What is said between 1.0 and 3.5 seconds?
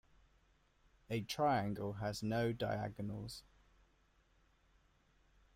A triangle has no diagonals.